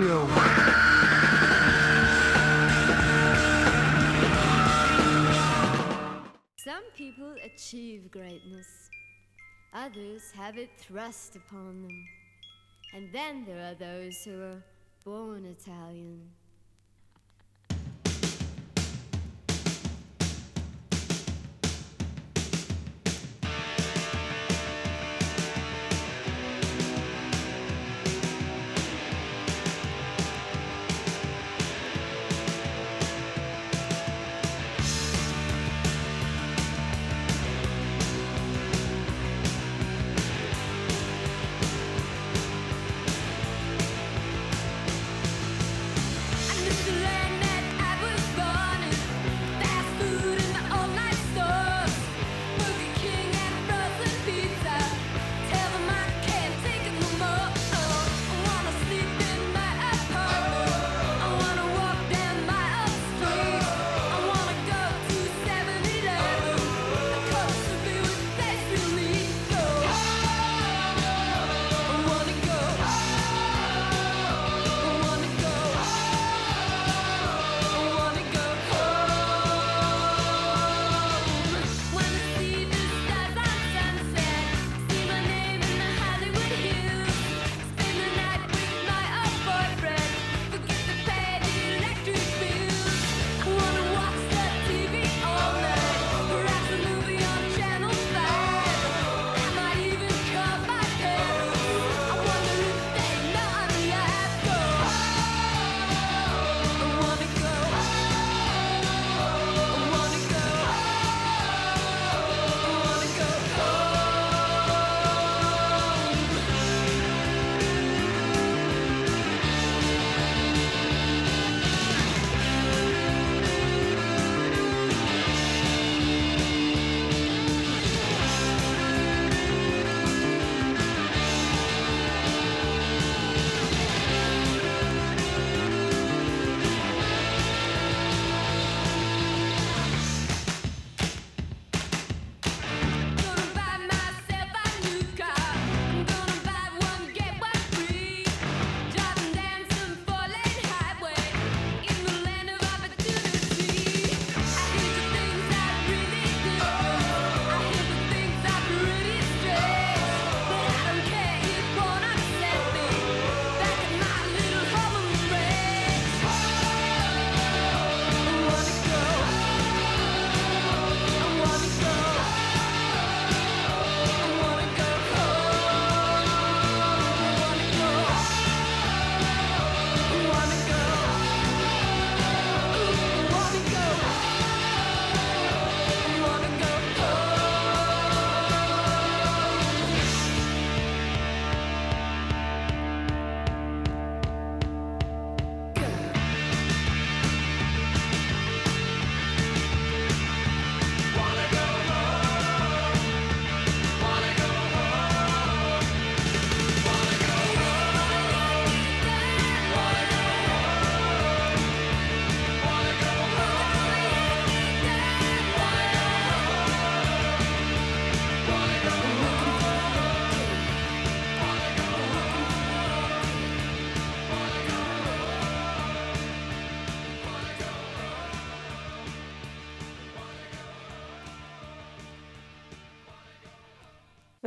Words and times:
Some 0.00 0.30
people 6.96 7.34
achieve 7.44 8.10
greatness, 8.10 8.88
others 9.74 10.22
have 10.34 10.56
it 10.56 10.70
thrust 10.78 11.36
upon 11.36 11.82
them. 11.82 12.06
And 12.94 13.12
then 13.12 13.44
there 13.44 13.60
are 13.70 13.74
those 13.74 14.16
who 14.24 14.40
are 14.40 14.64
born 15.04 15.44
Italian. 15.44 16.30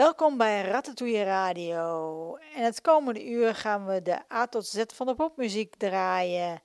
Welkom 0.03 0.37
bij 0.37 0.61
Ratatouille 0.61 1.23
Radio. 1.23 2.35
En 2.55 2.63
het 2.63 2.81
komende 2.81 3.29
uur 3.29 3.55
gaan 3.55 3.85
we 3.85 4.01
de 4.01 4.19
A 4.33 4.47
tot 4.47 4.65
Z 4.65 4.83
van 4.87 5.07
de 5.07 5.15
popmuziek 5.15 5.75
draaien. 5.75 6.61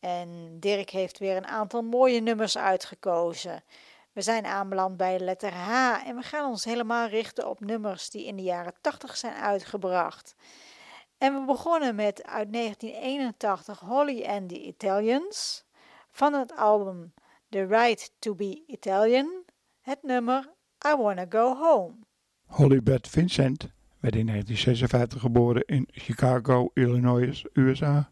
En 0.00 0.56
Dirk 0.60 0.90
heeft 0.90 1.18
weer 1.18 1.36
een 1.36 1.46
aantal 1.46 1.82
mooie 1.82 2.20
nummers 2.20 2.58
uitgekozen. 2.58 3.64
We 4.12 4.22
zijn 4.22 4.46
aanbeland 4.46 4.96
bij 4.96 5.18
de 5.18 5.24
letter 5.24 5.52
H 5.52 6.02
en 6.06 6.16
we 6.16 6.22
gaan 6.22 6.48
ons 6.48 6.64
helemaal 6.64 7.08
richten 7.08 7.48
op 7.48 7.60
nummers 7.60 8.10
die 8.10 8.26
in 8.26 8.36
de 8.36 8.42
jaren 8.42 8.74
80 8.80 9.16
zijn 9.16 9.34
uitgebracht. 9.34 10.34
En 11.18 11.34
we 11.34 11.44
begonnen 11.44 11.94
met 11.94 12.24
uit 12.24 12.52
1981 12.52 13.80
Holly 13.80 14.24
and 14.24 14.48
the 14.48 14.60
Italians 14.60 15.64
van 16.10 16.32
het 16.32 16.56
album 16.56 17.14
The 17.48 17.66
Right 17.66 18.12
to 18.18 18.34
Be 18.34 18.62
Italian, 18.66 19.44
het 19.80 20.02
nummer 20.02 20.52
I 20.88 20.94
Wanna 20.96 21.26
Go 21.28 21.54
Home. 21.54 22.05
Holly 22.46 22.82
Beth 22.82 23.08
Vincent 23.08 23.72
werd 24.00 24.16
in 24.16 24.26
1956 24.26 25.20
geboren 25.20 25.64
in 25.64 25.88
Chicago, 25.90 26.70
Illinois, 26.74 27.44
USA. 27.52 28.08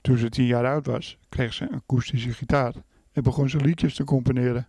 Toen 0.00 0.16
ze 0.16 0.28
tien 0.28 0.46
jaar 0.46 0.66
oud 0.66 0.86
was, 0.86 1.18
kreeg 1.28 1.52
ze 1.52 1.64
een 1.64 1.74
akoestische 1.74 2.32
gitaar 2.32 2.74
en 3.12 3.22
begon 3.22 3.48
ze 3.48 3.56
liedjes 3.56 3.94
te 3.94 4.04
componeren. 4.04 4.68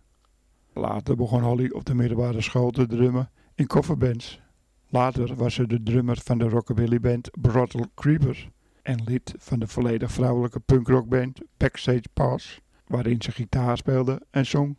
Later 0.72 1.16
begon 1.16 1.42
Holly 1.42 1.70
op 1.70 1.84
de 1.84 1.94
middelbare 1.94 2.40
school 2.40 2.70
te 2.70 2.86
drummen 2.86 3.30
in 3.54 3.66
coverbands. 3.66 4.40
Later 4.88 5.34
was 5.34 5.54
ze 5.54 5.66
de 5.66 5.82
drummer 5.82 6.18
van 6.24 6.38
de 6.38 6.48
rockabilly 6.48 7.00
band 7.00 7.30
Bottle 7.38 7.88
Creepers 7.94 8.48
en 8.82 9.02
lid 9.04 9.34
van 9.38 9.58
de 9.58 9.66
volledig 9.66 10.12
vrouwelijke 10.12 10.60
punkrockband 10.60 11.40
Backstage 11.56 12.04
Pass, 12.12 12.60
waarin 12.86 13.22
ze 13.22 13.30
gitaar 13.30 13.76
speelde 13.76 14.22
en 14.30 14.46
zong. 14.46 14.78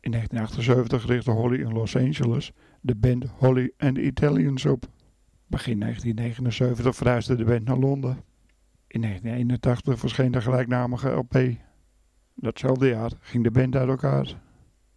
In 0.00 0.10
1978 0.10 1.06
richtte 1.06 1.30
Holly 1.30 1.60
in 1.60 1.72
Los 1.72 1.96
Angeles 1.96 2.52
de 2.84 2.94
band 2.94 3.24
Holly 3.38 3.72
and 3.78 3.94
the 3.94 4.02
Italians 4.02 4.64
op. 4.64 4.86
Begin 5.46 5.80
1979 5.80 6.96
verhuisde 6.96 7.36
de 7.36 7.44
band 7.44 7.64
naar 7.64 7.78
Londen. 7.78 8.22
In 8.86 9.00
1981 9.00 9.98
verscheen 9.98 10.32
de 10.32 10.40
gelijknamige 10.40 11.08
LP. 11.08 11.38
Datzelfde 12.34 12.88
jaar 12.88 13.12
ging 13.20 13.44
de 13.44 13.50
band 13.50 13.76
uit 13.76 13.88
elkaar. 13.88 14.40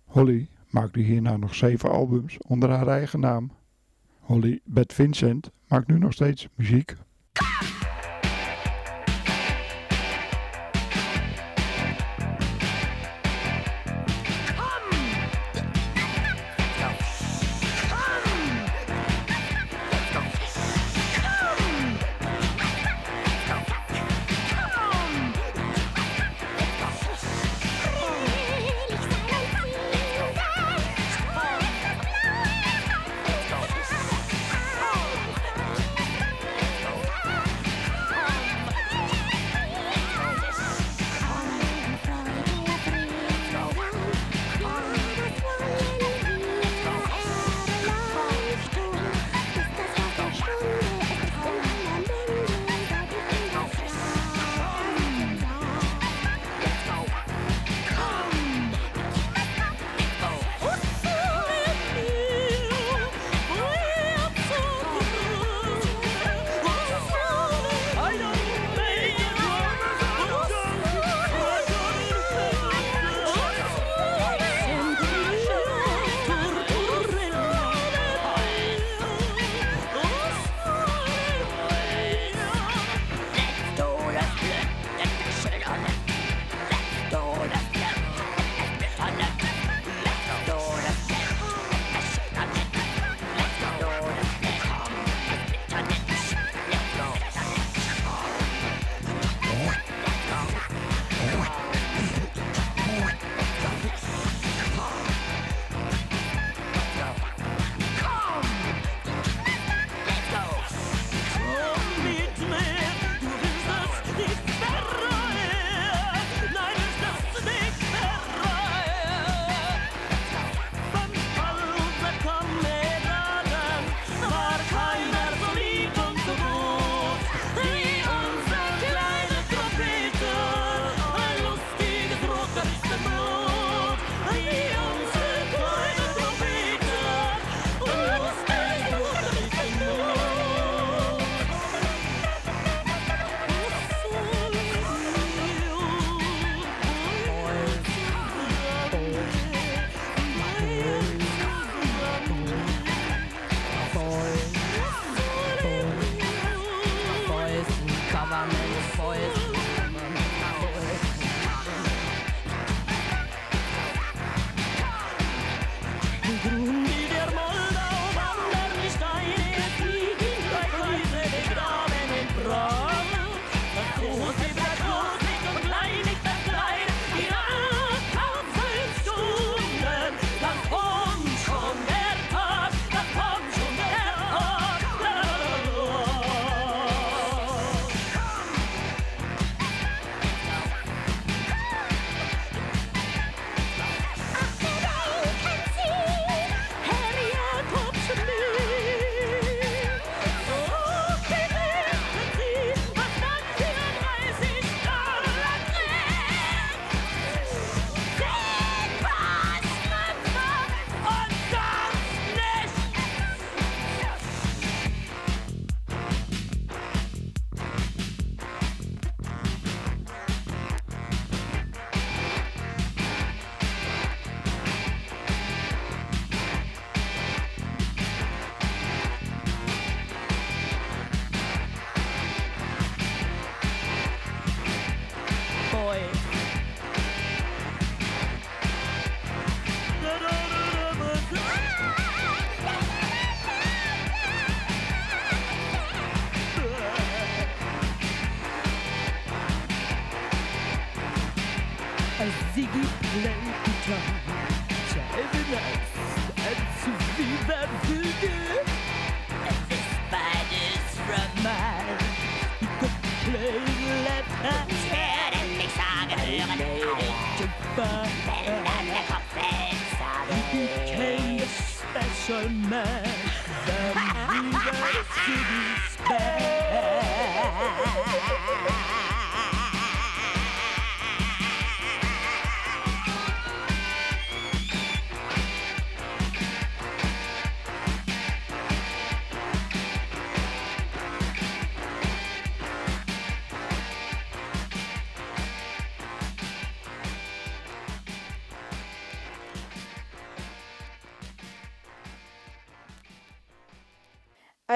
Holly 0.04 0.48
maakte 0.70 1.00
hierna 1.00 1.38
nog 1.38 1.56
zeven 1.56 1.92
albums 1.92 2.38
onder 2.38 2.70
haar 2.70 2.88
eigen 2.88 3.20
naam. 3.20 3.52
Holly 4.20 4.60
Beth 4.64 4.94
Vincent 4.94 5.52
maakt 5.68 5.88
nu 5.88 5.98
nog 5.98 6.14
steeds 6.14 6.48
muziek. 6.56 6.96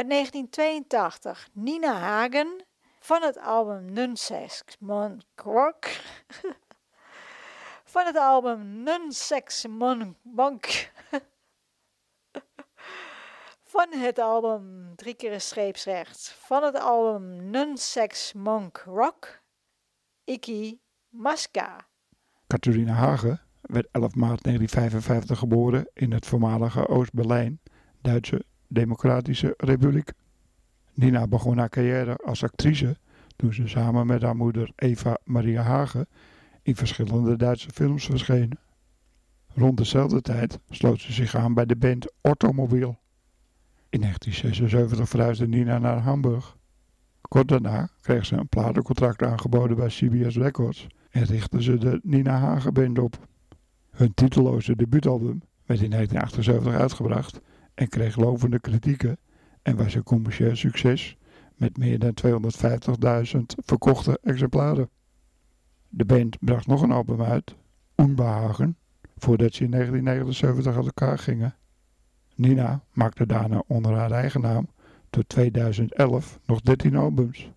Uit 0.02 0.10
1982, 0.10 1.50
Nina 1.54 1.94
Hagen, 1.94 2.66
van 3.00 3.22
het 3.22 3.38
album 3.38 3.94
Nunsex 3.94 4.62
Monk 4.80 5.22
Rock. 5.36 5.86
van 7.94 8.06
het 8.06 8.18
album 8.18 8.84
Nunsex 8.84 9.68
Monk. 9.68 10.16
Monk. 10.22 10.92
van 13.74 13.94
het 13.94 14.20
album, 14.20 14.96
drie 14.96 15.14
keer 15.14 15.34
een 15.34 15.42
streepsrechts, 15.42 16.32
van 16.32 16.64
het 16.64 16.80
album 16.80 17.50
Nunsex 17.50 18.34
Monk 18.34 18.84
Rock, 18.86 19.42
Iki 20.24 20.82
Maska. 21.10 21.88
Catharina 22.48 22.94
Hagen 22.94 23.42
werd 23.62 23.88
11 23.92 24.16
maart 24.16 24.44
1955 24.44 25.40
geboren 25.40 25.90
in 25.94 26.12
het 26.12 26.26
voormalige 26.26 26.88
Oost-Berlijn, 26.88 27.62
Duitse 28.02 28.50
Democratische 28.72 29.54
Republiek. 29.58 30.12
Nina 30.94 31.28
begon 31.28 31.58
haar 31.58 31.70
carrière 31.70 32.16
als 32.16 32.44
actrice 32.44 32.98
toen 33.36 33.54
ze 33.54 33.68
samen 33.68 34.08
met 34.08 34.22
haar 34.22 34.36
moeder 34.36 34.72
Eva 34.76 35.18
Maria 35.24 35.62
Hagen 35.62 36.08
in 36.62 36.76
verschillende 36.76 37.36
Duitse 37.36 37.70
films 37.74 38.06
verscheen. 38.06 38.52
Rond 39.54 39.78
dezelfde 39.78 40.22
tijd 40.22 40.60
sloot 40.70 41.00
ze 41.00 41.14
zich 41.14 41.36
aan 41.36 41.54
bij 41.54 41.66
de 41.66 41.76
band 41.76 42.12
Automobiel. 42.22 43.00
In 43.90 44.00
1976 44.00 45.10
verhuisde 45.10 45.48
Nina 45.48 45.78
naar 45.78 45.98
Hamburg. 45.98 46.58
Kort 47.22 47.48
daarna 47.48 47.90
kreeg 48.02 48.26
ze 48.26 48.36
een 48.36 48.50
platencontract 48.50 49.24
aangeboden 49.24 49.78
bij 49.78 49.88
CBS 49.88 50.36
Records 50.36 50.88
en 51.10 51.24
richtte 51.24 51.64
ze 51.64 51.78
de 51.78 52.00
Nina 52.04 52.38
Hagen 52.38 52.74
Band 52.74 53.00
op. 53.00 53.28
Hun 53.92 54.14
titelloze 54.14 54.76
debuutalbum 54.76 55.42
werd 55.66 55.82
in 55.82 55.90
1978 55.90 56.82
uitgebracht 56.82 57.42
en 57.74 57.88
kreeg 57.88 58.16
lovende 58.16 58.60
kritieken 58.60 59.18
en 59.62 59.76
was 59.76 59.94
een 59.94 60.04
commercieel 60.04 60.56
succes 60.56 61.18
met 61.56 61.78
meer 61.78 62.00
dan 62.00 62.14
250.000 63.36 63.42
verkochte 63.66 64.20
exemplaren. 64.24 64.90
De 65.90 66.06
band 66.06 66.38
bracht 66.40 66.68
nog 66.68 66.82
een 66.82 66.92
album 66.92 67.22
uit, 67.22 67.56
Unbehagen, 67.96 68.78
voordat 69.18 69.54
ze 69.54 69.64
in 69.64 69.72
1979 69.72 70.76
uit 70.76 70.86
elkaar 70.86 71.18
gingen. 71.18 71.56
Nina 72.36 72.84
maakte 72.94 73.26
daarna 73.26 73.64
onder 73.68 73.94
haar 73.94 74.12
eigen 74.12 74.42
naam 74.42 74.70
tot 75.10 75.30
2011 75.30 76.40
nog 76.46 76.62
13 76.62 76.96
albums. 76.96 77.52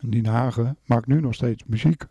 Nina 0.00 0.30
Hagen 0.30 0.78
maakt 0.84 1.06
nu 1.06 1.20
nog 1.20 1.34
steeds 1.34 1.64
muziek. 1.66 2.06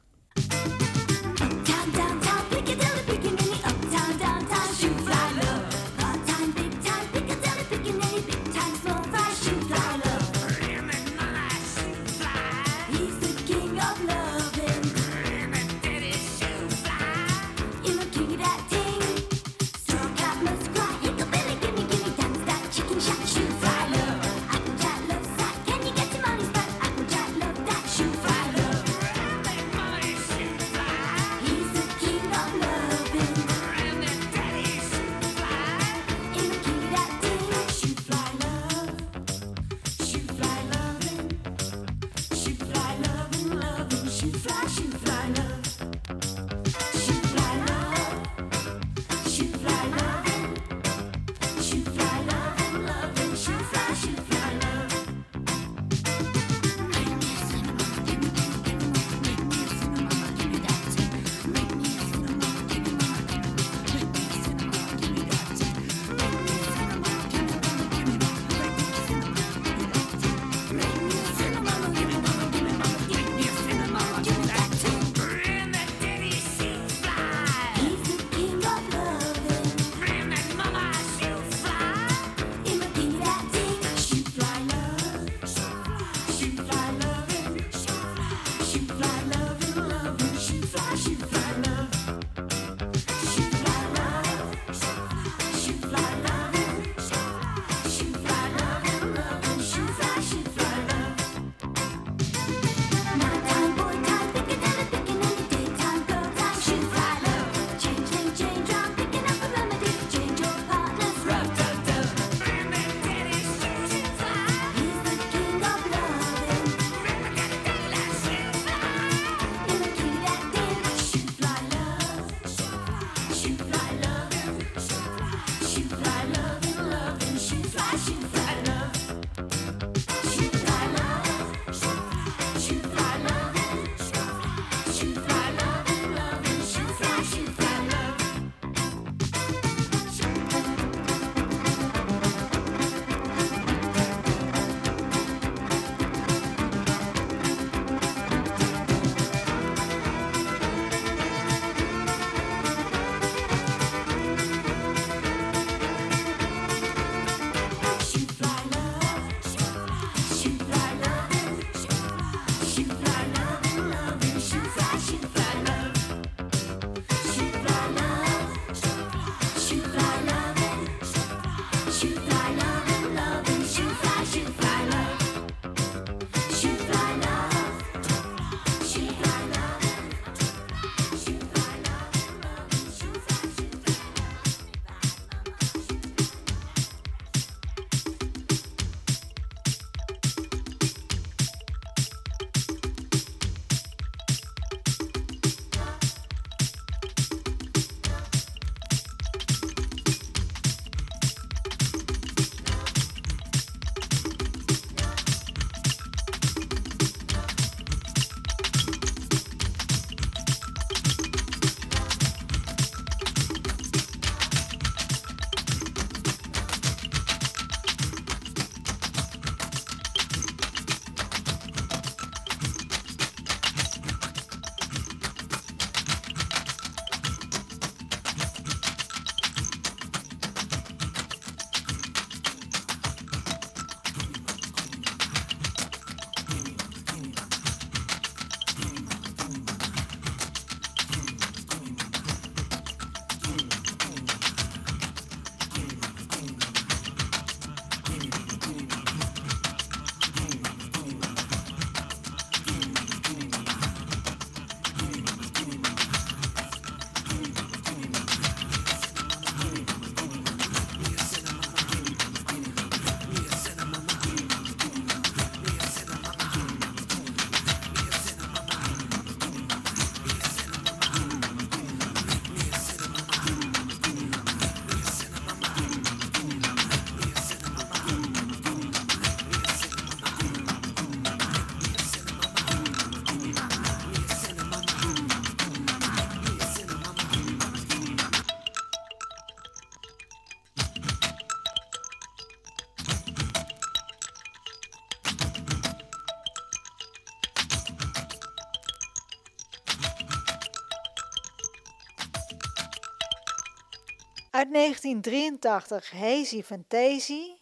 1983 304.78 306.12
Hazy 306.12 306.62
Fantasy, 306.62 307.62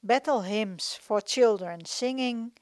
Battle 0.00 0.42
Hymns 0.42 0.98
for 1.02 1.20
Children 1.24 1.84
Singing, 1.84 2.52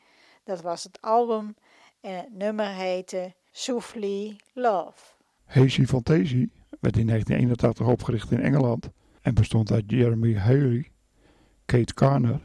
dat 0.44 0.62
was 0.62 0.84
het 0.84 1.00
album 1.00 1.56
en 2.00 2.16
het 2.16 2.32
nummer 2.32 2.66
heette 2.66 3.34
Souffle 3.50 4.36
Love. 4.52 5.14
Hazy 5.44 5.84
Fantasy 5.84 6.48
werd 6.80 6.96
in 6.96 7.06
1981 7.06 7.86
opgericht 7.86 8.30
in 8.30 8.40
Engeland 8.40 8.90
en 9.22 9.34
bestond 9.34 9.72
uit 9.72 9.84
Jeremy 9.86 10.34
Haley, 10.34 10.90
Kate 11.64 11.94
Carner 11.94 12.40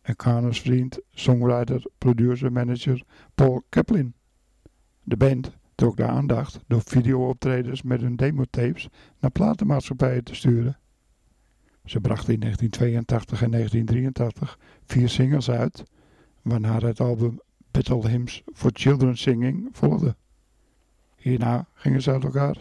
en 0.00 0.16
Carners 0.16 0.60
vriend, 0.60 0.98
songwriter, 1.10 1.86
producer, 1.98 2.52
manager 2.52 3.02
Paul 3.34 3.62
Kaplan. 3.68 4.12
De 5.02 5.16
band 5.16 5.50
ook 5.82 5.96
de 5.96 6.06
aandacht 6.06 6.60
door 6.66 6.82
videooptredens 6.84 7.82
met 7.82 8.00
hun 8.00 8.16
demotapes 8.16 8.88
naar 9.20 9.30
platenmaatschappijen 9.30 10.24
te 10.24 10.34
sturen. 10.34 10.78
Ze 11.84 12.00
bracht 12.00 12.28
in 12.28 12.40
1982 12.40 13.42
en 13.42 13.50
1983 13.50 14.58
vier 14.84 15.08
singles 15.08 15.50
uit, 15.50 15.84
waarna 16.42 16.78
het 16.78 17.00
album 17.00 17.40
Battle 17.70 18.08
Hymns 18.08 18.42
for 18.52 18.70
Children 18.74 19.16
Singing 19.16 19.68
volgde. 19.72 20.16
Hierna 21.16 21.66
gingen 21.74 22.02
ze 22.02 22.10
uit 22.10 22.24
elkaar. 22.24 22.56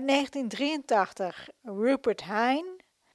uit 0.00 0.08
1983 0.08 1.48
Rupert 1.62 2.24
Hein 2.24 2.64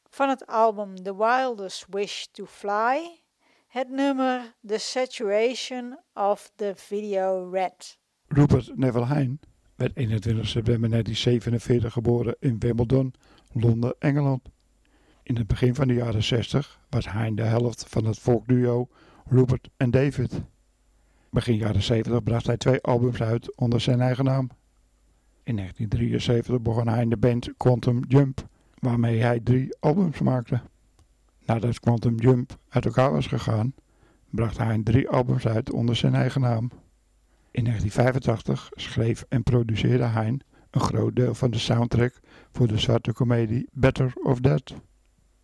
van 0.10 0.30
het 0.30 0.48
album 0.48 0.96
The 0.96 1.18
Wildest 1.18 1.86
Wish 1.90 2.26
to 2.32 2.46
Fly 2.46 3.22
het 3.68 3.90
nummer 3.90 4.54
The 4.68 4.78
Saturation 4.78 6.00
of 6.14 6.52
the 6.56 6.74
Video 6.76 7.50
Red. 7.52 7.98
Rupert 8.28 8.78
Neville 8.78 9.06
Hein 9.06 9.40
werd 9.76 9.96
21 9.96 10.48
september 10.48 10.90
1947 10.90 11.94
geboren 11.94 12.36
in 12.40 12.60
Wimbledon, 12.60 13.14
Londen, 13.54 13.96
Engeland. 14.00 14.42
In 15.24 15.38
het 15.38 15.48
begin 15.48 15.76
van 15.76 15.88
de 15.88 15.94
jaren 15.94 16.24
60 16.24 16.80
was 16.90 17.06
Hein 17.10 17.36
de 17.36 17.44
helft 17.44 17.86
van 17.88 18.06
het 18.06 18.20
volkduo 18.20 18.88
Rupert 19.26 19.70
en 19.78 19.92
David. 19.92 20.42
Begin 21.30 21.56
jaren 21.56 21.84
70 21.84 22.24
bracht 22.24 22.48
hij 22.48 22.58
twee 22.58 22.82
albums 22.82 23.22
uit 23.22 23.56
onder 23.56 23.82
zijn 23.82 24.02
eigen 24.02 24.26
naam. 24.26 24.50
In 25.46 25.56
1973 25.56 26.62
begon 26.62 26.88
hij 26.88 27.02
in 27.02 27.10
de 27.10 27.18
band 27.18 27.54
Quantum 27.58 28.04
Jump, 28.08 28.48
waarmee 28.80 29.22
hij 29.22 29.40
drie 29.40 29.76
albums 29.80 30.20
maakte. 30.20 30.62
Nadat 31.46 31.80
Quantum 31.80 32.16
Jump 32.16 32.58
uit 32.70 32.86
elkaar 32.86 33.12
was 33.12 33.28
gegaan, 33.28 33.74
bracht 34.30 34.58
hij 34.58 34.82
drie 34.84 35.10
albums 35.10 35.48
uit 35.48 35.72
onder 35.72 35.96
zijn 35.96 36.16
eigen 36.16 36.42
naam. 36.42 36.72
In 37.52 37.64
1985 37.64 38.70
schreef 38.72 39.26
en 39.30 39.44
produceerde 39.44 40.04
hij 40.04 40.40
een 40.72 40.82
groot 40.82 41.16
deel 41.16 41.34
van 41.36 41.52
de 41.52 41.60
soundtrack 41.60 42.20
voor 42.52 42.68
de 42.68 42.78
zwarte 42.78 43.14
komedie 43.14 43.70
Better 43.72 44.14
of 44.24 44.40
Dead. 44.40 44.74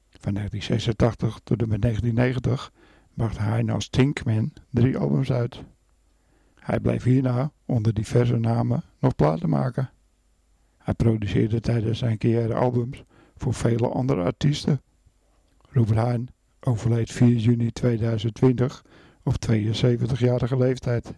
Van 0.10 0.34
1986 0.34 1.40
tot 1.44 1.62
en 1.62 1.70
met 1.70 1.82
1990 1.82 2.72
bracht 3.14 3.38
Hein 3.38 3.70
als 3.70 3.90
Tinkman 3.90 4.54
drie 4.70 4.98
albums 4.98 5.32
uit. 5.32 5.64
Hij 6.62 6.80
bleef 6.80 7.04
hierna 7.04 7.52
onder 7.65 7.93
diverse 7.93 8.38
namen 8.38 8.84
nog 9.00 9.15
platen 9.15 9.50
maken. 9.50 9.89
Hij 10.78 10.93
produceerde 10.93 11.60
tijdens 11.60 12.00
zijn 12.00 12.17
carrière 12.17 12.54
albums 12.54 13.04
voor 13.38 13.54
vele 13.54 13.88
andere 13.88 14.24
artiesten. 14.24 14.82
Robert 15.69 16.00
Hein 16.00 16.30
overleed 16.60 17.12
4 17.12 17.36
juni 17.36 17.71
2020 17.71 18.84
op 19.24 19.36
72-jarige 19.50 20.58
leeftijd. 20.58 21.13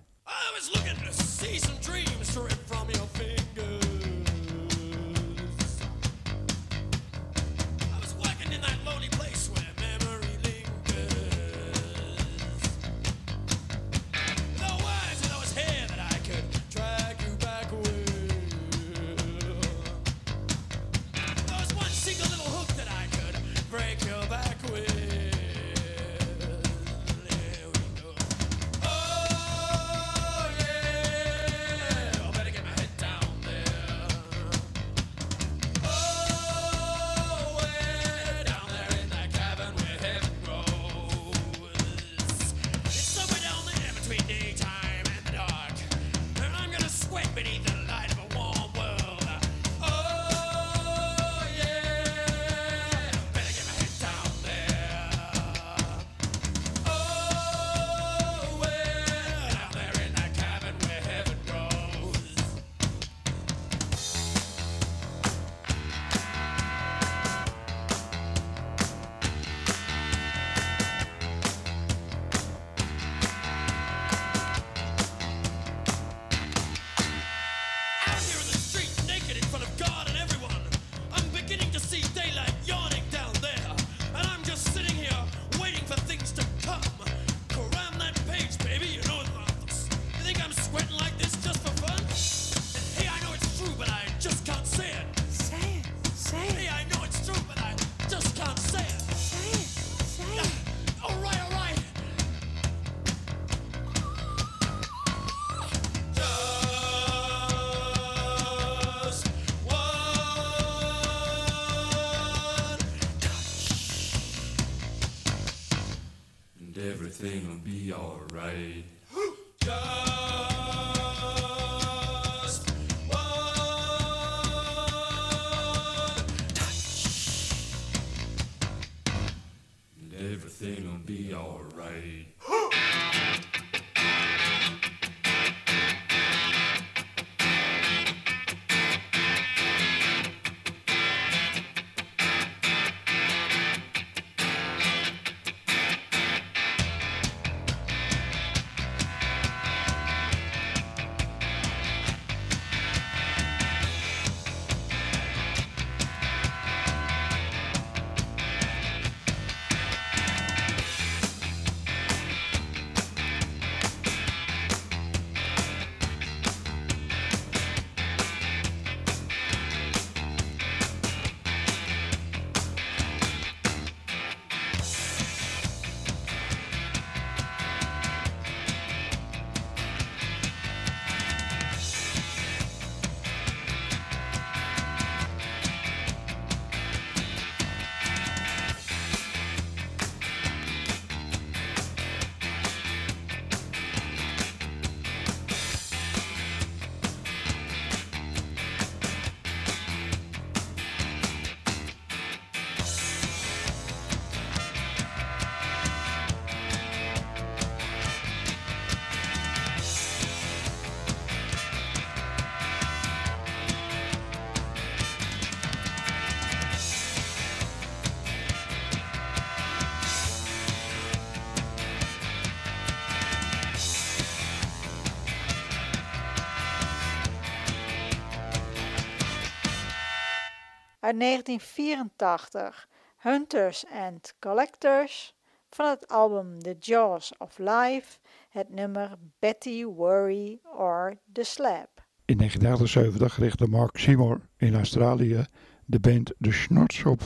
Uit 231.13 231.21
1984, 231.21 232.87
Hunters 233.17 233.85
and 233.91 234.33
Collectors, 234.39 235.33
van 235.69 235.89
het 235.89 236.07
album 236.07 236.59
The 236.59 236.75
Jaws 236.79 237.33
of 237.37 237.57
Life, 237.57 238.17
het 238.49 238.69
nummer 238.69 239.17
Betty 239.39 239.83
Worry 239.85 240.59
or 240.77 241.17
The 241.31 241.43
Slap. 241.43 241.89
In 242.25 242.37
1978 242.37 243.37
richtte 243.37 243.67
Mark 243.67 243.97
Seymour 243.97 244.41
in 244.57 244.75
Australië 244.75 245.45
de 245.85 245.99
band 245.99 246.33
The 246.39 246.51
Snorts 246.51 247.03
op. 247.03 247.21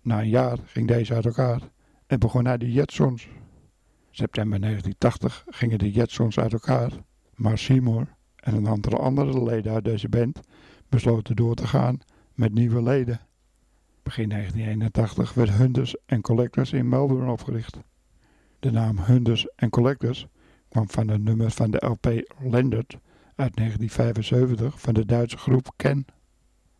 Na 0.00 0.20
een 0.20 0.28
jaar 0.28 0.58
ging 0.64 0.88
deze 0.88 1.14
uit 1.14 1.24
elkaar 1.24 1.60
en 2.06 2.18
begon 2.18 2.46
hij 2.46 2.58
de 2.58 2.72
Jetsons. 2.72 3.28
September 4.10 4.60
1980 4.60 5.44
gingen 5.46 5.78
de 5.78 5.90
Jetsons 5.90 6.38
uit 6.38 6.52
elkaar, 6.52 6.90
maar 7.34 7.58
Seymour 7.58 8.14
en 8.36 8.54
een 8.54 8.68
aantal 8.68 9.00
andere 9.00 9.42
leden 9.42 9.72
uit 9.72 9.84
deze 9.84 10.08
band 10.08 10.40
besloten 10.88 11.36
door 11.36 11.54
te 11.54 11.66
gaan 11.66 12.00
met 12.34 12.54
nieuwe 12.54 12.82
leden. 12.82 13.20
Begin 14.02 14.28
1981 14.28 15.34
werd 15.34 15.50
Hunters 15.50 15.96
Collectors 16.20 16.72
in 16.72 16.88
Melbourne 16.88 17.30
opgericht. 17.30 17.78
De 18.60 18.70
naam 18.70 18.98
Hunters 18.98 19.46
Collectors 19.70 20.26
kwam 20.68 20.90
van 20.90 21.08
een 21.08 21.22
nummer 21.22 21.50
van 21.50 21.70
de 21.70 21.86
LP 21.86 22.04
Lendert 22.38 22.98
uit 23.34 23.56
1975 23.56 24.80
van 24.80 24.94
de 24.94 25.06
Duitse 25.06 25.36
groep 25.36 25.72
Ken. 25.76 26.06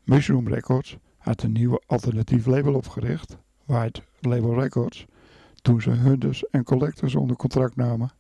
Mushroom 0.05 0.49
Records 0.49 0.97
had 1.17 1.43
een 1.43 1.53
nieuwe 1.53 1.83
alternatief 1.87 2.47
label 2.47 2.75
opgericht, 2.75 3.39
White 3.65 4.03
Label 4.21 4.61
Records, 4.61 5.07
toen 5.63 5.83
ze 5.83 5.91
Hunters 5.91 6.49
en 6.51 6.65
Collectors 6.65 7.15
onder 7.15 7.37
contract 7.37 7.77
namen. 7.77 8.13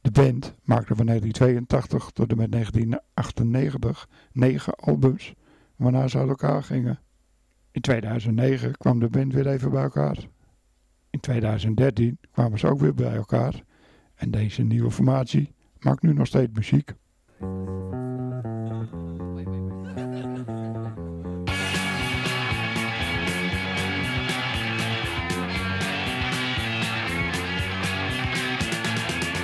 De 0.00 0.10
band 0.10 0.54
maakte 0.62 0.94
van 0.94 1.06
1982 1.06 2.10
tot 2.10 2.30
en 2.30 2.36
met 2.36 2.52
1998 2.52 4.08
negen 4.32 4.74
albums, 4.74 5.34
waarna 5.76 6.08
ze 6.08 6.18
uit 6.18 6.28
elkaar 6.28 6.62
gingen. 6.62 6.98
In 7.70 7.80
2009 7.80 8.76
kwam 8.76 8.98
de 8.98 9.08
band 9.08 9.32
weer 9.32 9.46
even 9.46 9.70
bij 9.70 9.82
elkaar. 9.82 10.16
In 11.10 11.20
2013 11.20 12.18
kwamen 12.32 12.58
ze 12.58 12.66
ook 12.66 12.80
weer 12.80 12.94
bij 12.94 13.14
elkaar 13.14 13.62
en 14.14 14.30
deze 14.30 14.62
nieuwe 14.62 14.90
formatie 14.90 15.54
maakt 15.78 16.02
nu 16.02 16.12
nog 16.12 16.26
steeds 16.26 16.52
muziek. 16.52 16.94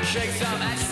Shake 0.04 0.32
some 0.32 0.82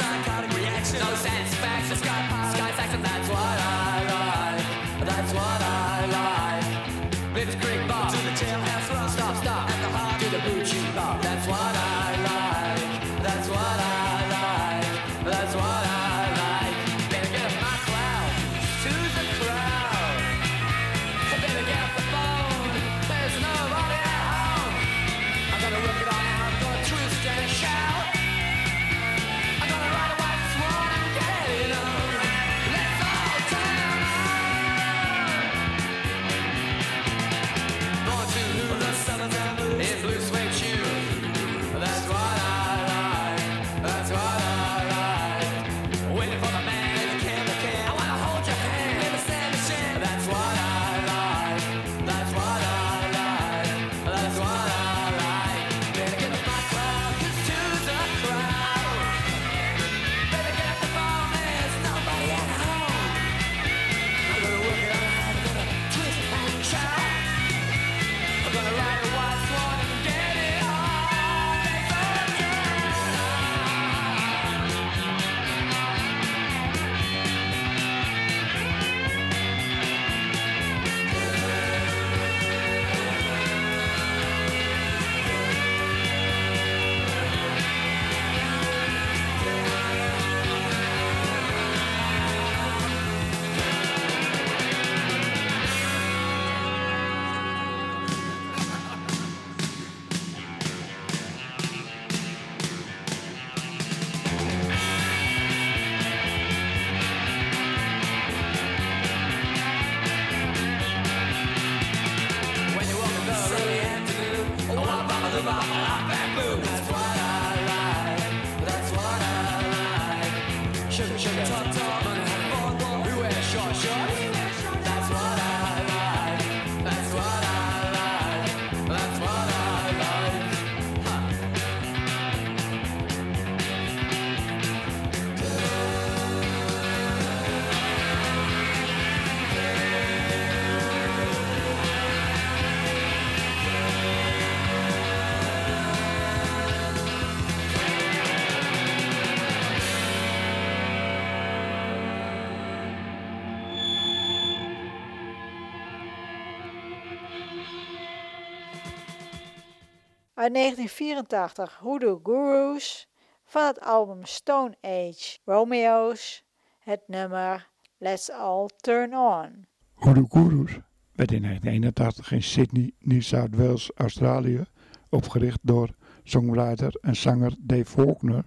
Uit 160.40 160.55
1984 160.55 161.79
Hoodoo 161.81 162.20
Gurus 162.22 163.09
van 163.44 163.66
het 163.66 163.81
album 163.81 164.24
Stone 164.24 164.76
Age 164.81 165.38
Romeo's 165.44 166.44
het 166.79 167.00
nummer 167.07 167.68
Let's 167.98 168.31
All 168.31 168.68
Turn 168.76 169.16
On. 169.16 169.66
Hoodoo 169.94 170.24
Gurus 170.29 170.79
werd 171.12 171.33
in 171.33 171.42
1981 171.42 172.33
in 172.33 172.42
Sydney, 172.42 172.92
New 172.98 173.22
South 173.22 173.57
Wales, 173.57 173.90
Australië 173.94 174.64
opgericht 175.09 175.59
door 175.62 175.94
songwriter 176.22 176.98
en 177.00 177.16
zanger 177.16 177.55
Dave 177.59 177.85
Faulkner 177.85 178.44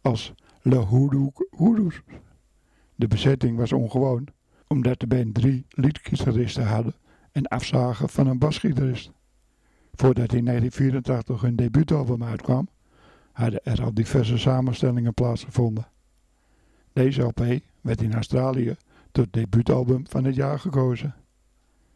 als 0.00 0.32
Le 0.60 0.76
Hoodoo 0.76 1.32
Gurus. 1.50 2.00
De 2.94 3.06
bezetting 3.06 3.56
was 3.56 3.72
ongewoon, 3.72 4.26
omdat 4.66 5.00
de 5.00 5.06
band 5.06 5.34
drie 5.34 5.66
liedgitaristen 5.68 6.66
hadden 6.66 6.94
en 7.32 7.46
afzagen 7.46 8.08
van 8.08 8.26
een 8.26 8.38
basgitarist. 8.38 9.10
Voordat 10.02 10.32
in 10.32 10.44
1984 10.44 11.40
hun 11.40 11.56
debuutalbum 11.56 12.22
uitkwam, 12.22 12.68
hadden 13.32 13.64
er 13.64 13.82
al 13.82 13.94
diverse 13.94 14.38
samenstellingen 14.38 15.14
plaatsgevonden. 15.14 15.86
Deze 16.92 17.22
LP 17.22 17.60
werd 17.80 18.02
in 18.02 18.14
Australië 18.14 18.76
tot 19.12 19.32
debuutalbum 19.32 20.06
van 20.08 20.24
het 20.24 20.34
jaar 20.34 20.58
gekozen. 20.58 21.14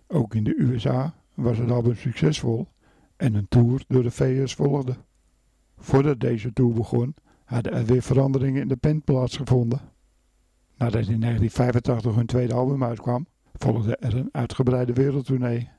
Ook 0.07 0.35
in 0.35 0.45
de 0.45 0.61
USA 0.61 1.15
was 1.35 1.59
het 1.59 1.71
album 1.71 1.95
succesvol 1.95 2.69
en 3.17 3.35
een 3.35 3.49
tour 3.49 3.85
door 3.89 4.03
de 4.03 4.11
VS 4.11 4.55
volgde. 4.55 4.97
Voordat 5.79 6.21
deze 6.21 6.53
tour 6.53 6.75
begon, 6.75 7.15
hadden 7.45 7.73
er 7.73 7.85
weer 7.85 8.03
veranderingen 8.03 8.63
in 8.63 8.69
de 8.69 8.79
band 8.81 9.05
plaatsgevonden. 9.05 9.81
Nadat 10.77 11.07
in 11.07 11.21
1985 11.21 12.15
hun 12.15 12.27
tweede 12.27 12.55
album 12.55 12.85
uitkwam, 12.85 13.27
volgde 13.53 13.97
er 13.97 14.17
een 14.17 14.29
uitgebreide 14.33 14.93
wereldtournee. 14.93 15.75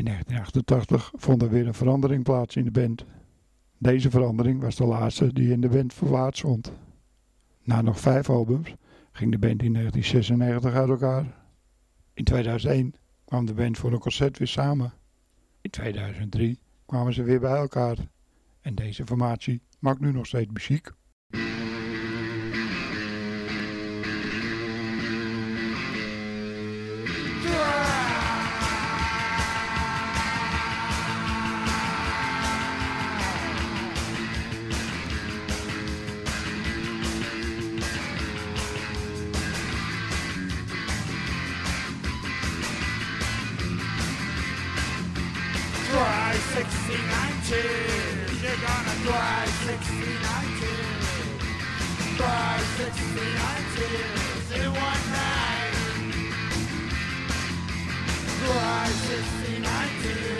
In 0.00 0.06
1988 0.06 1.12
vond 1.14 1.42
er 1.42 1.50
weer 1.50 1.66
een 1.66 1.74
verandering 1.74 2.24
plaats 2.24 2.56
in 2.56 2.64
de 2.64 2.70
band. 2.70 3.04
Deze 3.78 4.10
verandering 4.10 4.60
was 4.60 4.76
de 4.76 4.84
laatste 4.84 5.32
die 5.32 5.52
in 5.52 5.60
de 5.60 5.68
band 5.68 5.94
plaatsvond. 5.94 6.72
Na 7.62 7.82
nog 7.82 8.00
vijf 8.00 8.30
albums 8.30 8.74
ging 9.12 9.32
de 9.32 9.38
band 9.38 9.62
in 9.62 9.72
1996 9.72 10.74
uit 10.74 10.88
elkaar. 10.88 11.44
In 12.14 12.24
2001 12.24 12.94
kwam 13.24 13.46
de 13.46 13.54
band 13.54 13.78
voor 13.78 13.92
een 13.92 13.98
concert 13.98 14.38
weer 14.38 14.48
samen. 14.48 14.92
In 15.60 15.70
2003 15.70 16.58
kwamen 16.86 17.14
ze 17.14 17.22
weer 17.22 17.40
bij 17.40 17.56
elkaar. 17.56 17.96
En 18.60 18.74
deze 18.74 19.06
formatie 19.06 19.62
maakt 19.78 20.00
nu 20.00 20.12
nog 20.12 20.26
steeds 20.26 20.52
muziek. 20.52 20.90
1619. 46.60 48.42
You're 48.42 48.60
gonna 48.60 48.96
cry 49.08 49.48
1619. 49.64 50.60
Cry 52.20 52.60
in 54.60 54.68
one 54.68 55.02
night. 55.08 55.72
Cry 58.44 58.92
1619. 59.08 60.39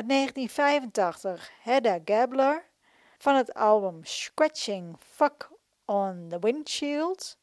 Uit 0.00 0.08
1985 0.08 1.50
Hedda 1.62 1.98
Gabler 2.04 2.64
van 3.18 3.36
het 3.36 3.54
album 3.54 3.98
Scratching 4.02 4.96
Fuck 4.98 5.50
on 5.84 6.26
the 6.28 6.38
Windshield 6.38 7.38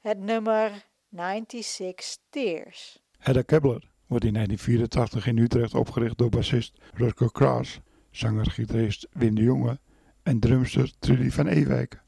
het 0.00 0.18
nummer 0.18 0.86
96 1.10 2.16
Tears. 2.30 3.02
Hedda 3.18 3.42
Kebler 3.42 3.90
wordt 4.06 4.24
in 4.24 4.32
1984 4.32 5.26
in 5.26 5.38
Utrecht 5.38 5.74
opgericht 5.74 6.18
door 6.18 6.28
bassist 6.28 6.78
Rutger 6.94 7.32
Kraas, 7.32 7.80
zanger-gitarist 8.10 9.08
Wim 9.12 9.34
de 9.34 9.42
Jonge 9.42 9.78
en 10.22 10.40
drumster 10.40 10.92
Trudy 10.98 11.30
van 11.30 11.46
Ewijk. 11.46 12.00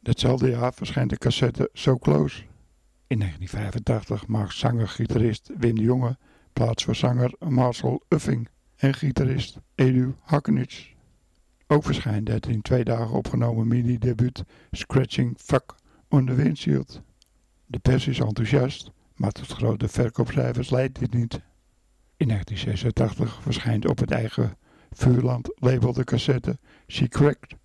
Datzelfde 0.00 0.50
jaar 0.50 0.74
verschijnt 0.74 1.10
de 1.10 1.18
cassette 1.18 1.70
So 1.72 1.98
Close. 1.98 2.42
In 3.06 3.18
1985 3.18 4.26
maakt 4.26 4.54
zanger-gitarist 4.54 5.50
Wim 5.56 5.74
de 5.74 5.82
Jonge 5.82 6.16
plaats 6.52 6.84
voor 6.84 6.94
zanger 6.94 7.34
Marcel 7.38 8.02
Uffing 8.08 8.48
en 8.76 8.94
gitarist 8.94 9.58
Edu 9.74 10.14
Hakkenits. 10.20 10.94
Ook 11.66 11.84
verschijnt 11.84 12.28
het 12.28 12.46
in 12.46 12.62
twee 12.62 12.84
dagen 12.84 13.16
opgenomen 13.16 13.68
mini-debuut 13.68 14.44
Scratching 14.70 15.34
Fuck 15.38 15.74
on 16.08 16.26
the 16.26 16.34
Windshield. 16.34 17.02
De 17.66 17.78
pers 17.78 18.06
is 18.06 18.18
enthousiast, 18.18 18.90
maar 19.14 19.32
tot 19.32 19.52
grote 19.52 19.88
verkoopcijfers 19.88 20.70
leidt 20.70 20.98
dit 20.98 21.14
niet. 21.14 21.40
In 22.16 22.28
1986 22.28 23.42
verschijnt 23.42 23.86
op 23.86 23.98
het 23.98 24.10
eigen 24.10 24.56
Vuurland 24.90 25.50
label 25.54 25.92
de 25.92 26.04
cassette 26.04 26.58
She 26.86 27.08
Cracked, 27.08 27.56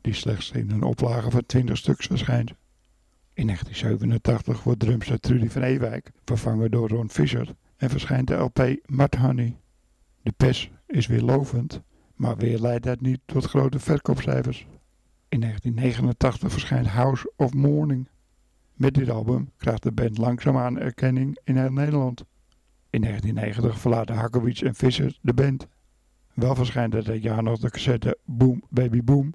die 0.00 0.14
slechts 0.14 0.50
in 0.50 0.70
een 0.70 0.82
oplage 0.82 1.30
van 1.30 1.46
20 1.46 1.76
stuks 1.76 2.06
verschijnt. 2.06 2.52
In 3.34 3.46
1987 3.46 4.62
wordt 4.62 4.80
drumster 4.80 5.20
Trudy 5.20 5.48
van 5.48 5.62
Ewijk 5.62 6.10
vervangen 6.24 6.70
door 6.70 6.88
Ron 6.88 7.10
Fischer 7.10 7.54
en 7.76 7.90
verschijnt 7.90 8.28
de 8.28 8.34
LP 8.34 8.76
Mud 8.86 9.14
Honey. 9.14 9.56
De 10.22 10.32
pers 10.36 10.70
is 10.86 11.06
weer 11.06 11.22
lovend, 11.22 11.82
maar 12.14 12.36
weer 12.36 12.58
leidt 12.58 12.84
dat 12.84 13.00
niet 13.00 13.20
tot 13.24 13.44
grote 13.44 13.78
verkoopcijfers. 13.78 14.66
In 15.28 15.40
1989 15.40 16.52
verschijnt 16.52 16.86
House 16.86 17.32
of 17.36 17.54
Mourning. 17.54 18.08
Met 18.74 18.94
dit 18.94 19.10
album 19.10 19.50
krijgt 19.56 19.82
de 19.82 19.92
band 19.92 20.18
langzaamaan 20.18 20.78
erkenning 20.78 21.38
in 21.44 21.54
Nederland. 21.54 22.24
In 22.90 23.00
1990 23.00 23.80
verlaten 23.80 24.14
Hakkewitz 24.14 24.62
en 24.62 24.74
Visser 24.74 25.18
de 25.20 25.34
band. 25.34 25.66
Wel 26.34 26.54
verschijnt 26.54 26.94
er 26.94 27.04
dat 27.04 27.22
jaar 27.22 27.42
nog 27.42 27.58
de 27.58 27.70
cassette 27.70 28.18
Boom 28.24 28.62
Baby 28.68 29.02
Boom, 29.02 29.34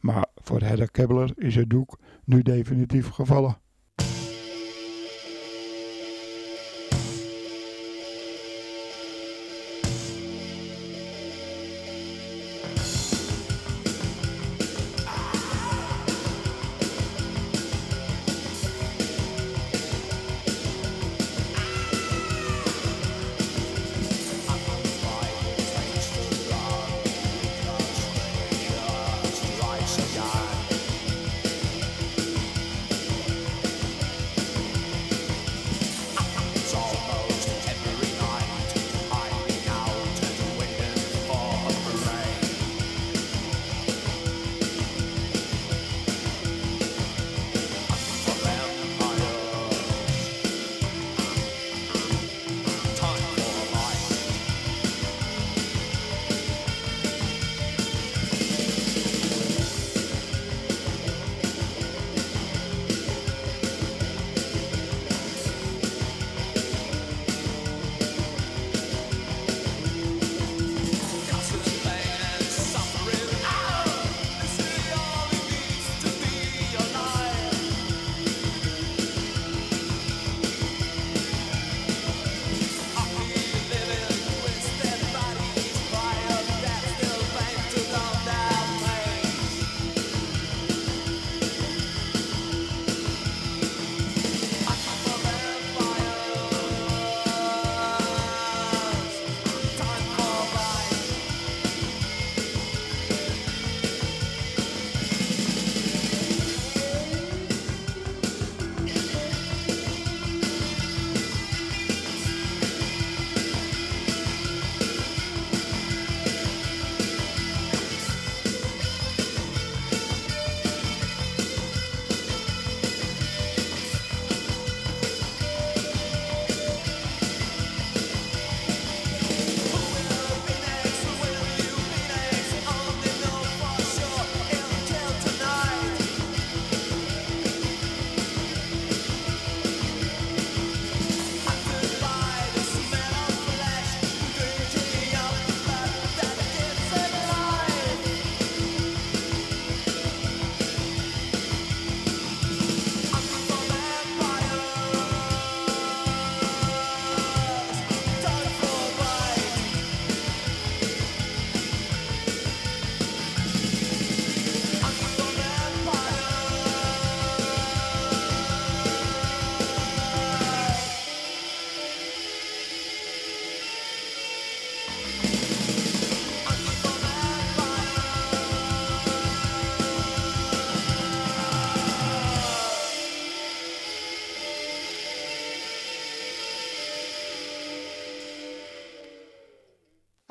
maar 0.00 0.26
voor 0.34 0.60
Hedda 0.60 0.86
Kebler 0.86 1.32
is 1.36 1.54
het 1.54 1.70
doek 1.70 1.98
nu 2.24 2.42
definitief 2.42 3.08
gevallen. 3.08 3.58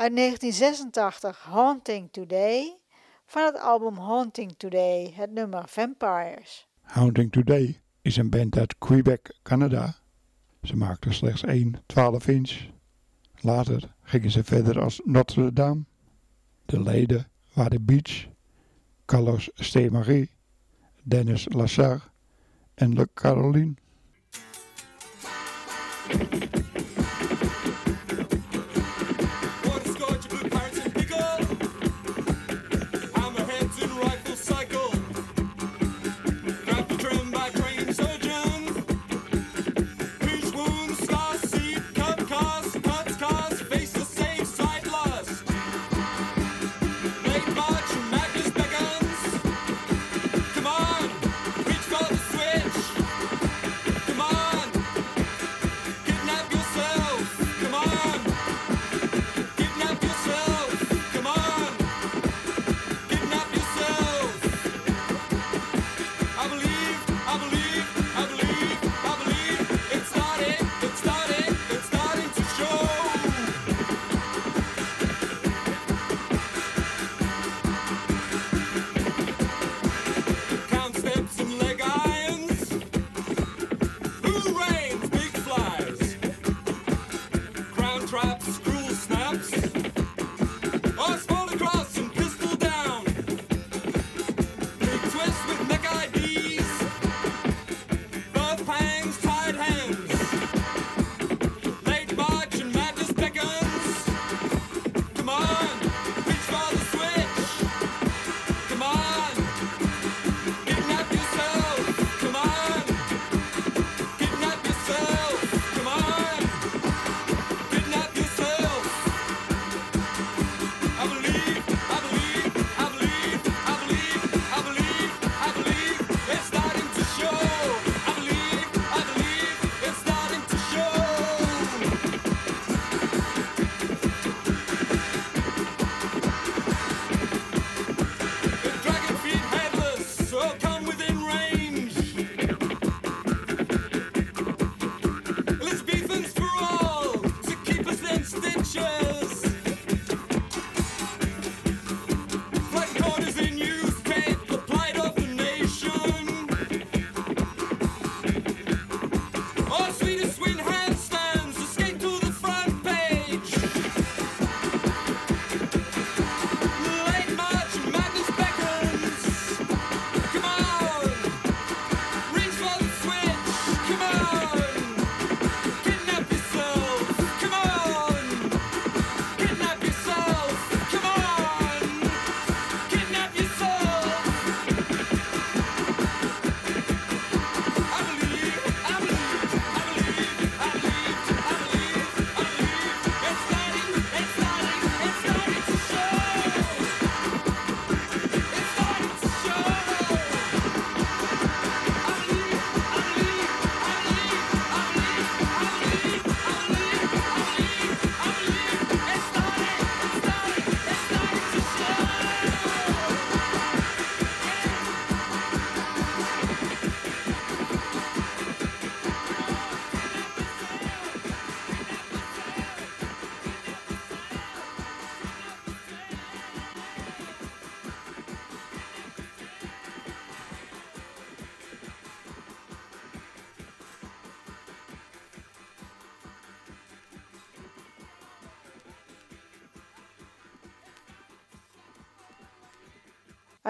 Uit 0.06 0.16
1986 0.16 1.43
Haunting 1.43 2.12
Today 2.12 2.78
van 3.26 3.45
het 3.45 3.60
album 3.60 3.97
Haunting 3.97 4.53
Today, 4.58 5.14
het 5.16 5.32
nummer 5.32 5.64
Vampires. 5.68 6.68
Haunting 6.82 7.32
Today 7.32 7.82
is 8.01 8.18
een 8.18 8.30
band 8.30 8.58
uit 8.58 8.78
Quebec, 8.78 9.36
Canada. 9.43 9.95
Ze 10.64 10.76
maakten 10.76 11.14
slechts 11.14 11.43
één 11.43 11.84
12 11.86 12.28
inch. 12.28 12.66
Later 13.36 13.95
gingen 14.01 14.32
ze 14.32 14.43
verder 14.43 14.80
als 14.82 15.01
Notre 15.03 15.53
Dame. 15.53 15.84
De 16.66 16.82
leden 16.82 17.28
waren 17.53 17.86
Beach, 17.86 18.28
Carlos 19.06 19.49
Stemarie, 19.53 20.30
Dennis 21.03 21.47
Lassar 21.49 22.12
en 22.74 22.93
Le 22.93 23.10
Caroline. 23.14 23.74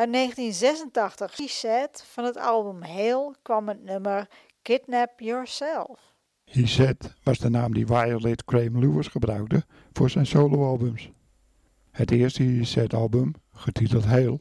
Uit 0.05 0.13
1986 0.13 1.49
set 1.49 2.03
van 2.07 2.23
het 2.23 2.37
album 2.37 2.81
Hail 2.81 3.35
kwam 3.41 3.67
het 3.67 3.83
nummer 3.83 4.27
Kidnap 4.61 5.19
Yourself. 5.19 6.13
He 6.43 6.67
Said 6.67 7.15
was 7.23 7.37
de 7.37 7.49
naam 7.49 7.73
die 7.73 7.85
Violet 7.85 8.43
Graham 8.45 8.79
Lewis 8.79 9.07
gebruikte 9.07 9.63
voor 9.93 10.09
zijn 10.09 10.25
soloalbums. 10.25 11.11
Het 11.91 12.11
eerste 12.11 12.43
He 12.43 12.63
Said 12.63 12.93
album, 12.93 13.33
getiteld 13.53 14.05
Hail, 14.05 14.39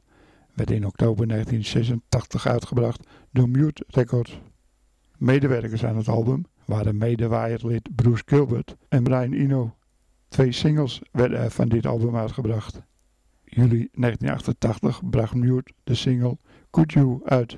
werd 0.55 0.71
in 0.71 0.87
oktober 0.87 1.29
1986 1.29 2.47
uitgebracht 2.47 3.07
door 3.31 3.49
Mute 3.49 3.85
Records. 3.87 4.39
Medewerkers 5.17 5.85
aan 5.85 5.97
het 5.97 6.09
album 6.09 6.47
waren 6.65 6.97
mede-Violet 6.97 7.95
Bruce 7.95 8.23
Gilbert 8.27 8.77
en 8.89 9.03
Brian 9.03 9.33
Eno. 9.33 9.75
Twee 10.29 10.53
singles 10.53 11.01
werden 11.13 11.39
er 11.39 11.51
van 11.51 11.69
dit 11.69 11.87
album 11.87 12.17
uitgebracht. 12.17 12.83
Juli 13.55 13.89
1988 13.93 15.01
bracht 15.11 15.35
Mute 15.35 15.73
de 15.85 15.95
single 15.95 16.39
Could 16.71 16.93
You 16.93 17.21
uit. 17.25 17.57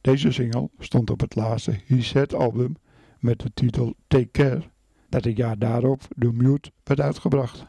Deze 0.00 0.32
single 0.32 0.70
stond 0.78 1.10
op 1.10 1.20
het 1.20 1.34
laatste 1.34 1.80
Said 1.88 2.34
album 2.34 2.76
met 3.18 3.40
de 3.40 3.50
titel 3.54 3.94
Take 4.06 4.30
Care, 4.30 4.62
dat 5.08 5.24
het 5.24 5.36
jaar 5.36 5.58
daarop 5.58 6.02
door 6.16 6.34
Mute 6.34 6.70
werd 6.84 7.00
uitgebracht. 7.00 7.66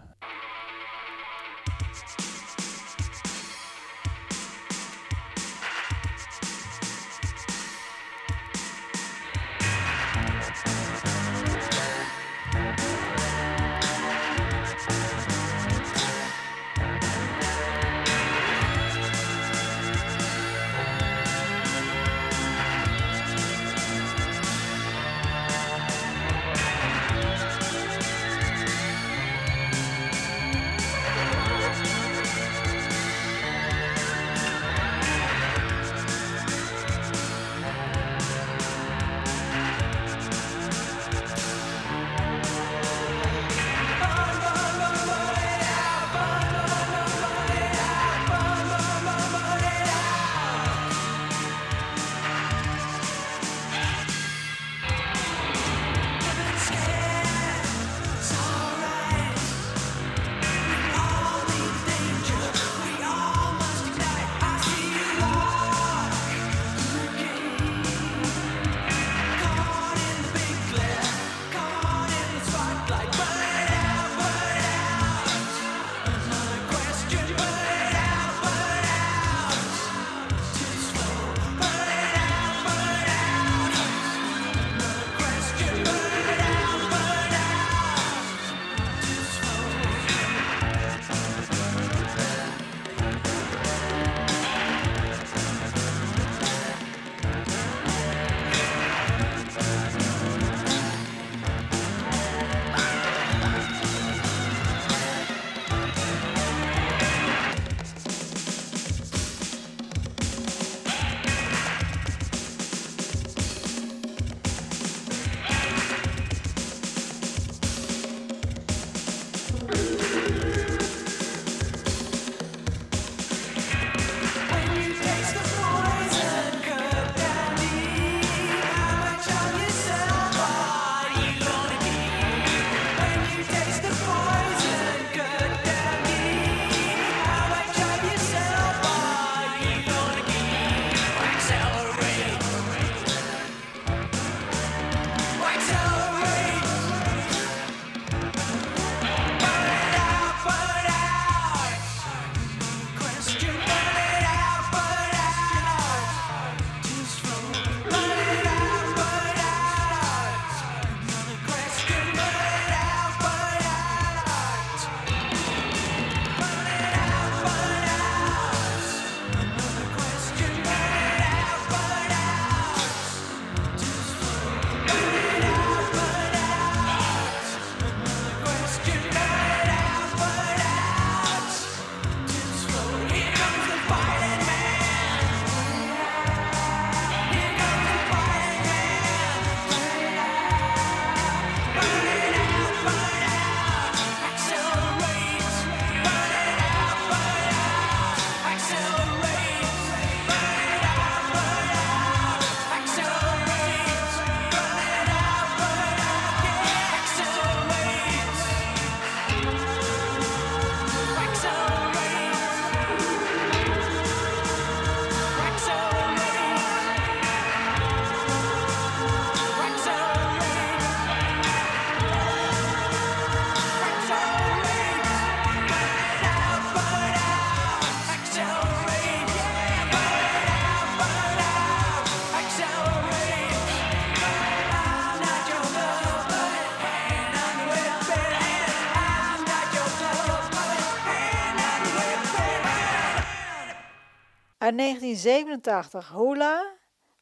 1987 245.68 246.10
Hula 246.16 246.76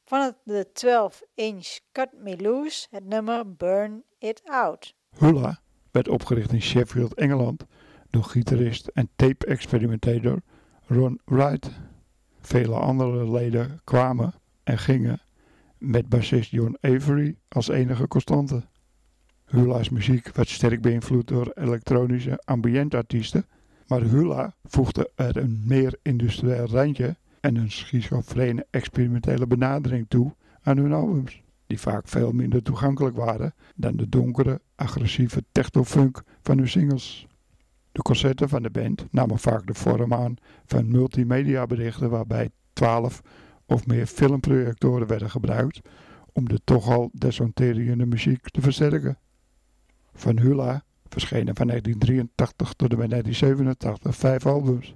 van 0.03 0.21
het 0.21 0.35
de 0.43 0.67
12-inch 0.85 1.79
Cut 1.91 2.09
Me 2.23 2.37
Loose 2.41 2.87
het 2.89 3.05
nummer 3.05 3.55
Burn 3.55 4.03
It 4.19 4.41
Out. 4.45 4.95
Hula 5.17 5.59
werd 5.91 6.07
opgericht 6.07 6.51
in 6.51 6.61
Sheffield, 6.61 7.13
Engeland 7.13 7.65
door 8.09 8.23
gitarist 8.23 8.87
en 8.87 9.09
tape-experimentator 9.15 10.41
Ron 10.87 11.19
Wright. 11.25 11.69
Vele 12.39 12.75
andere 12.75 13.31
leden 13.31 13.81
kwamen 13.83 14.33
en 14.63 14.77
gingen 14.77 15.21
met 15.77 16.09
bassist 16.09 16.51
John 16.51 16.77
Avery 16.81 17.35
als 17.47 17.67
enige 17.67 18.07
constante. 18.07 18.63
Hula's 19.45 19.89
muziek 19.89 20.35
werd 20.35 20.49
sterk 20.49 20.81
beïnvloed 20.81 21.27
door 21.27 21.51
elektronische 21.53 22.41
ambientartiesten, 22.43 23.45
maar 23.87 24.01
Hula 24.01 24.55
voegde 24.63 25.11
er 25.15 25.37
een 25.37 25.63
meer 25.65 25.99
industrieel 26.01 26.65
randje 26.65 27.15
en 27.45 27.55
een 27.55 27.71
schizofrene 27.71 28.65
experimentele 28.69 29.47
benadering 29.47 30.05
toe 30.07 30.35
aan 30.61 30.77
hun 30.77 30.93
albums, 30.93 31.41
die 31.67 31.79
vaak 31.79 32.07
veel 32.07 32.31
minder 32.31 32.63
toegankelijk 32.63 33.15
waren 33.15 33.53
dan 33.75 33.95
de 33.95 34.09
donkere, 34.09 34.61
agressieve 34.75 35.43
techno-funk 35.51 36.23
van 36.41 36.57
hun 36.57 36.69
singles. 36.69 37.27
De 37.91 38.01
concerten 38.01 38.49
van 38.49 38.63
de 38.63 38.69
band 38.69 39.07
namen 39.11 39.39
vaak 39.39 39.67
de 39.67 39.73
vorm 39.73 40.13
aan 40.13 40.35
van 40.65 40.91
multimediaberichten 40.91 42.09
waarbij 42.09 42.49
12 42.73 43.21
of 43.65 43.87
meer 43.87 44.05
filmprojectoren 44.05 45.07
werden 45.07 45.29
gebruikt 45.29 45.81
om 46.33 46.47
de 46.47 46.61
toch 46.63 46.89
al 46.89 47.09
desonterende 47.13 48.05
muziek 48.05 48.49
te 48.49 48.61
versterken. 48.61 49.17
Van 50.13 50.39
Hula 50.39 50.83
verschenen 51.07 51.55
van 51.55 51.67
1983 51.67 52.73
tot 52.73 52.91
en 52.91 52.97
met 52.97 53.09
1987 53.09 54.15
vijf 54.15 54.45
albums. 54.45 54.95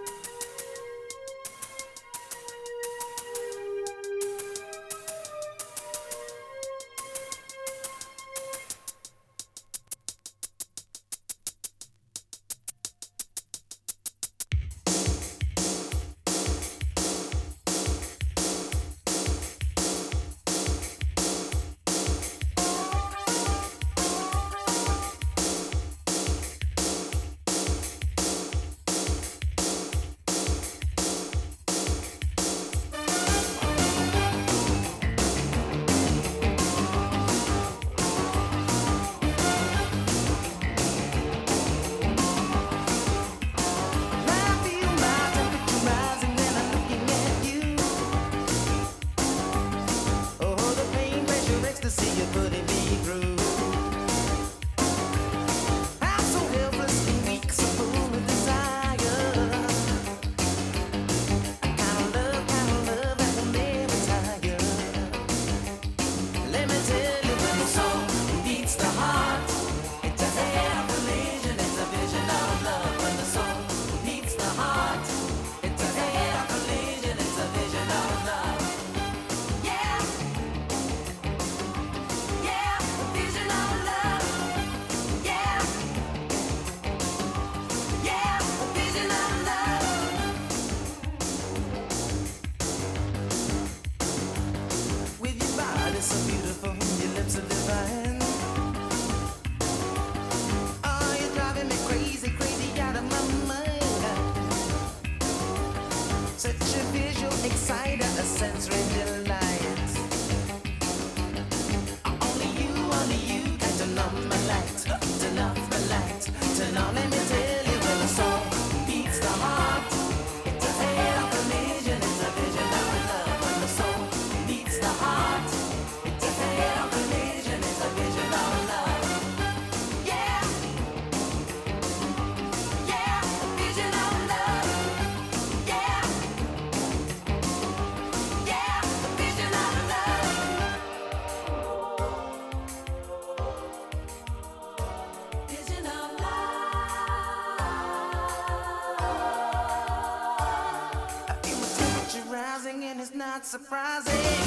surprising. 153.51 154.40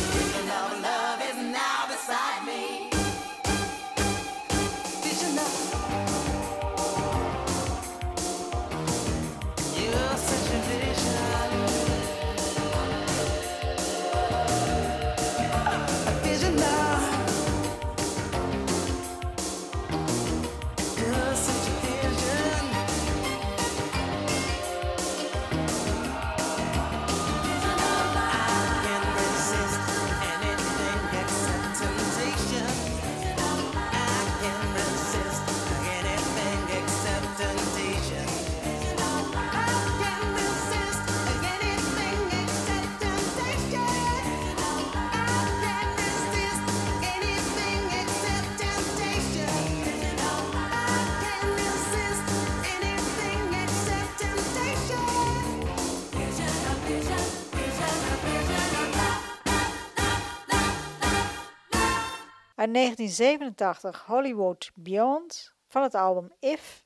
1987 62.74 64.04
Hollywood 64.06 64.70
Beyond 64.74 65.54
van 65.68 65.82
het 65.82 65.94
album 65.94 66.32
If, 66.40 66.84